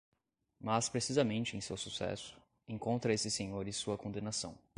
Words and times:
Mas 0.59 0.89
precisamente 0.89 1.55
em 1.55 1.61
seu 1.61 1.77
sucesso, 1.77 2.35
encontra 2.67 3.13
esses 3.13 3.31
senhores 3.31 3.75
sua 3.75 3.99
condenação. 3.99 4.57